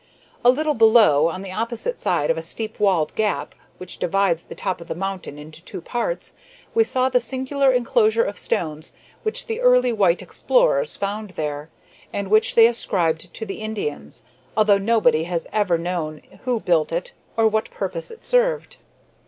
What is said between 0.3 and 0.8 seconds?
A little